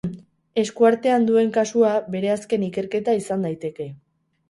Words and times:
Esku 0.61 0.87
artean 0.91 1.27
duen 1.27 1.53
kasua 1.59 1.93
bere 2.17 2.35
azken 2.39 2.67
ikerketa 2.71 3.19
izan 3.25 3.49
daiteke. 3.51 3.93